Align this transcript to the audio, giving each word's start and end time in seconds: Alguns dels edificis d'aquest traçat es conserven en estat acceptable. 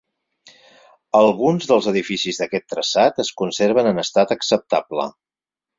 Alguns 1.19 1.69
dels 1.73 1.91
edificis 1.93 2.41
d'aquest 2.41 2.67
traçat 2.75 3.23
es 3.27 3.33
conserven 3.43 3.93
en 3.95 4.07
estat 4.09 4.39
acceptable. 4.39 5.11